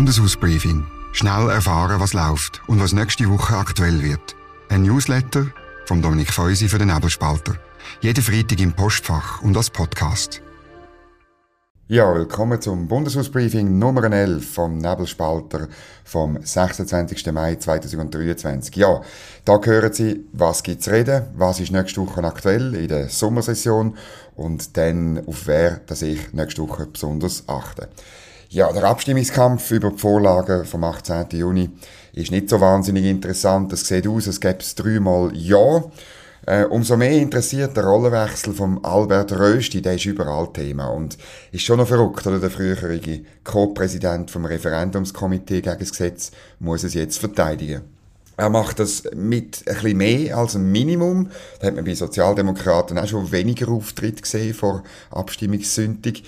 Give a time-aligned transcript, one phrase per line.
[0.00, 0.86] Bundeshausbriefing.
[1.12, 4.34] Schnell erfahren, was läuft und was nächste Woche aktuell wird.
[4.70, 5.48] Ein Newsletter
[5.84, 7.56] vom Dominik Feusi für den Nebelspalter.
[8.00, 10.40] Jeden Freitag im Postfach und als Podcast.
[11.88, 15.68] Ja, willkommen zum Bundeshausbriefing Nummer 11 vom Nebelspalter
[16.02, 17.30] vom 26.
[17.32, 18.76] Mai 2023.
[18.76, 19.02] Ja,
[19.44, 23.98] da hören Sie, was gibt's reden, was ist nächste Woche aktuell in der Sommersession
[24.34, 27.90] und dann auf wer, dass ich nächste Woche besonders achte.
[28.52, 31.26] Ja, der Abstimmungskampf über die Vorlagen vom 18.
[31.34, 31.70] Juni
[32.12, 33.72] ist nicht so wahnsinnig interessant.
[33.72, 35.84] Es sieht aus, als gäbe es dreimal Ja.
[36.46, 41.16] Äh, umso mehr interessiert der Rollenwechsel von Albert Rösti, der ist überall Thema und
[41.52, 42.98] ist schon noch verrückt, oder der frühere
[43.44, 47.82] Co-Präsident vom Referendumskomitee gegen das Gesetz muss es jetzt verteidigen.
[48.36, 51.30] Er macht das mit ein bisschen mehr als ein Minimum.
[51.60, 56.24] Da hat man bei Sozialdemokraten auch schon weniger Auftritt gesehen vor Abstimmungssündig.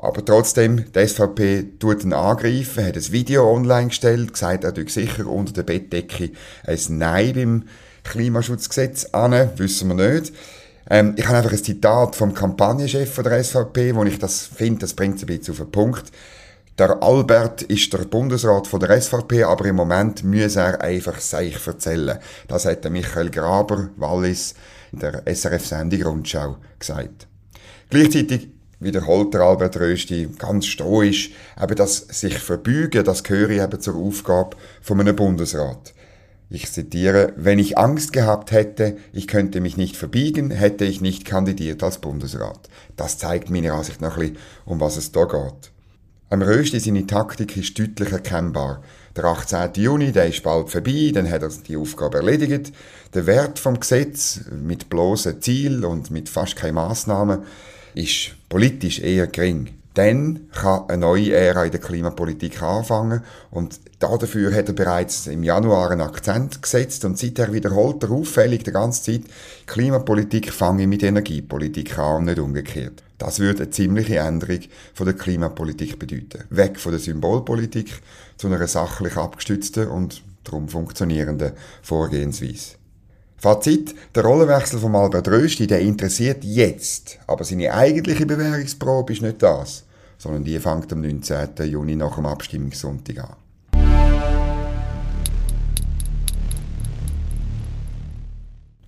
[0.00, 4.90] Aber trotzdem, die SVP tut ihn angreifen, hat ein Video online gestellt, gesagt, er tut
[4.90, 6.30] sicher unter der Bettdecke
[6.64, 7.62] ein Nein beim
[8.04, 10.32] Klimaschutzgesetz an, wissen wir nicht.
[10.88, 14.94] Ähm, ich habe einfach ein Zitat vom Kampagnenchef der SVP, wo ich das finde, das
[14.94, 16.12] bringt es ein bisschen auf den Punkt.
[16.78, 21.66] Der Albert ist der Bundesrat von der SVP, aber im Moment muss er einfach sich
[21.66, 22.20] erzählen.
[22.46, 24.54] Das hat der Michael Graber, Wallis,
[24.92, 27.26] in der SRF-Sendung Rundschau gesagt.
[27.90, 33.96] Gleichzeitig wiederholt der Albert Rösti ganz stoisch, eben das sich verbeugen, das gehöre eben zur
[33.96, 35.94] Aufgabe von einem Bundesrat.
[36.50, 41.26] Ich zitiere, wenn ich Angst gehabt hätte, ich könnte mich nicht verbiegen, hätte ich nicht
[41.26, 42.70] kandidiert als Bundesrat.
[42.96, 45.72] Das zeigt meiner Ansicht nach ein bisschen, um was es da geht.
[46.30, 48.82] Am Rösti seine Taktik ist deutlich erkennbar.
[49.16, 49.82] Der 18.
[49.82, 52.70] Juni, der ist bald vorbei, dann hat er die Aufgabe erledigt.
[53.14, 57.44] Der Wert vom Gesetz mit bloßen Ziel und mit fast keine Massnahmen
[57.94, 59.70] ist politisch eher gering.
[59.98, 65.42] Dann kann eine neue Ära in der Klimapolitik anfangen und dafür hat er bereits im
[65.42, 69.22] Januar einen Akzent gesetzt und seither wiederholt er auffällig die ganze Zeit,
[69.66, 73.02] Klimapolitik fange mit Energiepolitik an und nicht umgekehrt.
[73.18, 74.60] Das würde eine ziemliche Änderung
[74.94, 76.44] von der Klimapolitik bedeuten.
[76.48, 78.00] Weg von der Symbolpolitik
[78.36, 82.76] zu einer sachlich abgestützten und darum funktionierenden Vorgehensweise.
[83.36, 89.42] Fazit, der Rollenwechsel von Albert Rösti, der interessiert jetzt, aber seine eigentliche Bewährungsprobe ist nicht
[89.42, 89.84] das,
[90.18, 91.50] sondern die fängt am 19.
[91.64, 93.36] Juni nach dem Abstimmungssonntag an.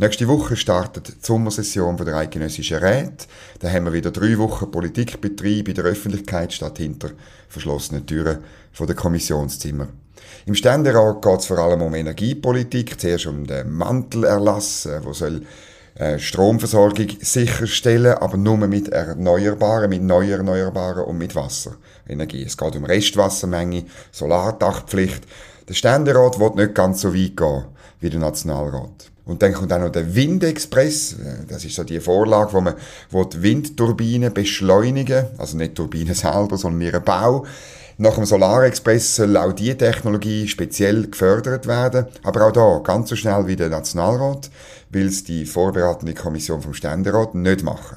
[0.00, 3.26] Nächste Woche startet die Sommersession der Eidgenössischen Räte.
[3.58, 7.10] Da haben wir wieder drei Wochen Politikbetrieb in der Öffentlichkeit statt hinter
[7.48, 8.38] verschlossenen Türen
[8.78, 9.88] der Kommissionszimmer.
[10.46, 15.42] Im Ständerat geht es vor allem um Energiepolitik, zuerst um den Mantelerlass, äh, wo soll
[15.42, 15.46] äh,
[16.18, 22.44] Stromversorgung sicherstellen, aber nur mit Erneuerbaren, mit neu Erneuerbaren und mit Wasserenergie.
[22.44, 25.24] Es geht um Restwassermenge, Solardachpflicht.
[25.68, 27.64] Der Ständerat will nicht ganz so weit gehen
[28.00, 29.10] wie der Nationalrat.
[29.28, 31.12] Und dann kommt auch noch der Windexpress.
[31.12, 32.74] Äh, das ist so die Vorlage, wo man
[33.10, 37.44] wo die Windturbinen beschleunigen, also nicht Turbinen selber, sondern ihren Bau.
[38.00, 43.16] Nach dem Solarexpress soll auch diese Technologie speziell gefördert werden, aber auch da ganz so
[43.16, 44.52] schnell wie der Nationalrat,
[44.90, 47.96] will es die vorbereitende Kommission vom Ständerat nicht machen.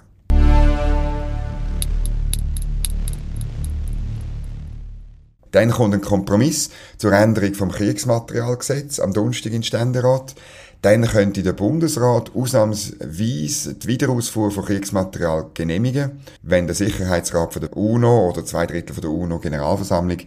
[5.51, 10.33] Dann kommt ein Kompromiss zur Änderung vom Kriegsmaterialgesetz am Donnerstag den Ständerat.
[10.81, 17.77] Dann könnte der Bundesrat ausnahmsweise die Wiederausfuhr von Kriegsmaterial genehmigen, wenn der Sicherheitsrat von der
[17.77, 20.21] UNO oder zwei Drittel von der UNO-Generalversammlung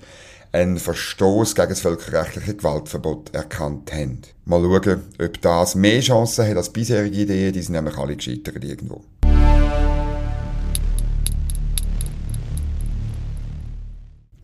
[0.53, 4.23] einen Verstoß gegen das völkerrechtliche Gewaltverbot erkannt haben.
[4.45, 8.63] Mal schauen, ob das mehr Chancen hat als bisherige Ideen, die sind nämlich alle gescheitert
[8.63, 9.03] irgendwo.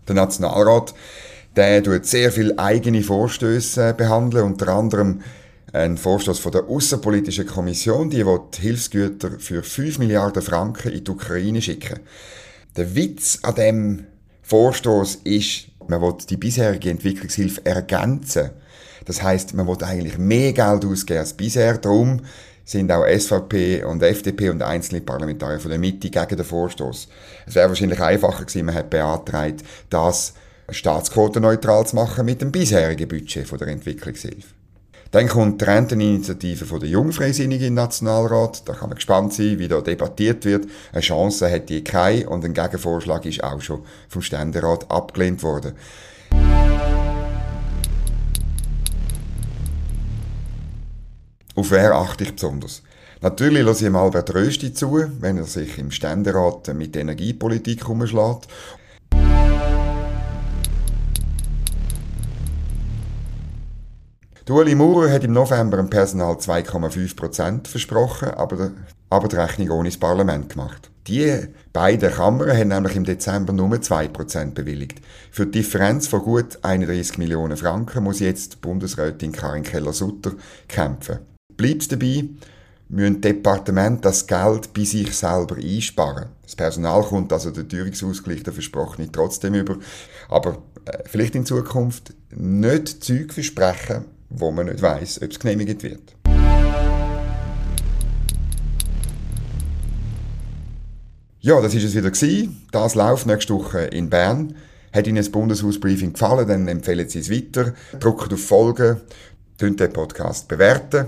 [0.09, 0.93] Der Nationalrat,
[1.55, 5.21] der tut sehr viele eigene Vorstöße behandeln, unter anderem
[5.73, 11.11] ein Vorstoß von der Außenpolitischen Kommission, die will Hilfsgüter für 5 Milliarden Franken in die
[11.11, 12.01] Ukraine schicken.
[12.77, 14.07] Der Witz an dem
[14.43, 18.51] Vorstoß ist, man will die bisherige Entwicklungshilfe ergänzen.
[19.05, 21.79] Das heißt, man will eigentlich mehr Geld ausgeben als bisher.
[21.79, 22.21] Darum
[22.65, 27.09] sind auch SVP und FDP und einzelne Parlamentarier von der Mitte gegen den Vorstoß.
[27.47, 30.35] Es wäre wahrscheinlich einfacher gewesen, man hat beantragt, das
[30.69, 34.60] staatsquotenneutral zu machen mit dem bisherigen Budget von der Entwicklungshilfe.
[35.13, 38.69] Dann kommt die Renteninitiative von der Jungfreisinnigen im Nationalrat.
[38.69, 40.69] Da kann man gespannt sein, wie da debattiert wird.
[40.93, 45.73] Eine Chance hat die keine und ein Gegenvorschlag ist auch schon vom Ständerat abgelehnt worden.
[51.57, 52.83] Auf wer achte ich besonders?
[53.21, 58.47] Natürlich lasse ich Albert Rösti zu, wenn er sich im Ständerat mit Energiepolitik umschlägt.
[64.51, 68.73] Ueli Maurer hat im November im Personal 2,5% versprochen, aber,
[69.09, 70.91] aber die Rechnung ohne das Parlament gemacht.
[71.07, 75.01] Die beiden Kammern haben nämlich im Dezember nur 2% bewilligt.
[75.31, 80.33] Für die Differenz von gut 31 Millionen Franken muss jetzt Bundesrätin Karin Keller-Sutter
[80.67, 81.21] kämpfen.
[81.57, 82.25] Bleibt dabei,
[82.89, 86.31] müssen Departement das Geld bei sich selber einsparen.
[86.43, 89.77] Das Personal kommt also der Teuerungsausgleich, der versprochene, trotzdem über.
[90.29, 95.83] Aber äh, vielleicht in Zukunft nicht Zeug versprechen, wo man nicht weiß, ob es genehmigt
[95.83, 96.17] wird.
[101.43, 102.67] Ja, das ist es wieder gewesen.
[102.71, 104.55] Das läuft nächste Woche in Bern.
[104.93, 107.75] Hat Ihnen das Bundeshausbriefing gefallen, dann empfehlen Sie es weiter.
[107.99, 109.01] Drücken auf Folgen,
[109.61, 111.07] den Podcast bewerten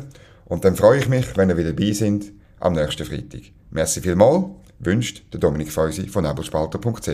[0.53, 3.41] und dann freue ich mich, wenn ihr wieder dabei sind am nächsten Freitag.
[3.71, 4.45] Merci vielmals,
[4.79, 7.09] wünscht der Dominik Feusi von nebelspalter.ch.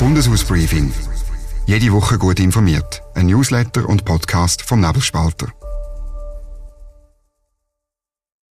[0.00, 0.92] Bundeshausbriefing.
[1.66, 3.02] Jede Woche gut informiert.
[3.14, 5.46] Ein Newsletter und Podcast vom Nebelspalter.